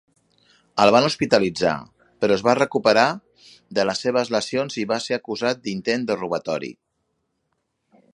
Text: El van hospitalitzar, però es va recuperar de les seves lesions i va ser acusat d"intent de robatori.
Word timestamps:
El 0.83 0.91
van 0.93 1.07
hospitalitzar, 1.09 1.73
però 2.23 2.37
es 2.37 2.43
va 2.47 2.55
recuperar 2.59 3.05
de 3.79 3.85
les 3.91 4.01
seves 4.07 4.31
lesions 4.37 4.79
i 4.85 4.87
va 4.93 4.99
ser 5.09 5.19
acusat 5.19 5.61
d"intent 5.69 6.09
de 6.09 6.17
robatori. 6.23 6.71